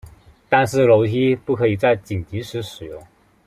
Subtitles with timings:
[0.49, 3.05] 但是这楼梯不可以在紧急时使用。